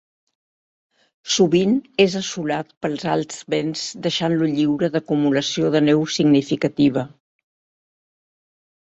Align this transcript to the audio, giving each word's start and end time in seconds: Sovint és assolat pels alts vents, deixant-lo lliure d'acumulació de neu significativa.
Sovint 1.33 1.73
és 2.05 2.13
assolat 2.19 2.71
pels 2.85 3.03
alts 3.15 3.37
vents, 3.53 3.83
deixant-lo 4.07 4.47
lliure 4.53 4.89
d'acumulació 4.95 5.69
de 5.75 5.83
neu 5.89 6.01
significativa. 6.15 7.05